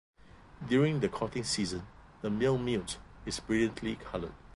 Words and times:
During 0.67 0.99
the 0.99 1.09
courting 1.09 1.43
season 1.43 1.85
the 2.23 2.31
male 2.31 2.57
newt 2.57 2.97
is 3.23 3.39
brilliantly 3.39 3.97
coloured. 3.97 4.33